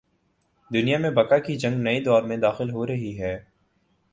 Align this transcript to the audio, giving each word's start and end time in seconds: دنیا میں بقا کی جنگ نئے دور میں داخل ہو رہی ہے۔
دنیا 0.73 0.97
میں 0.97 1.09
بقا 1.09 1.37
کی 1.37 1.55
جنگ 1.55 1.81
نئے 1.81 1.99
دور 1.99 2.23
میں 2.23 2.37
داخل 2.37 2.71
ہو 2.71 2.87
رہی 2.87 3.21
ہے۔ 3.21 3.37